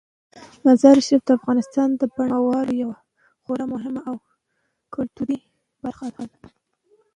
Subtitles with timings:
[0.65, 2.97] مزارشریف د افغانستان د بڼوالۍ یوه
[3.41, 4.15] خورا مهمه او
[4.95, 5.37] ګټوره
[5.83, 6.21] برخه ده.